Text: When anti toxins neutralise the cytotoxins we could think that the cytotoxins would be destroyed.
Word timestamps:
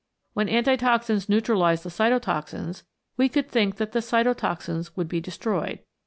When 0.33 0.49
anti 0.49 0.77
toxins 0.77 1.29
neutralise 1.29 1.83
the 1.83 1.91
cytotoxins 1.91 2.81
we 3.17 3.29
could 3.29 3.47
think 3.47 3.75
that 3.75 3.91
the 3.91 3.99
cytotoxins 4.01 4.89
would 4.95 5.07
be 5.07 5.21
destroyed. 5.21 5.77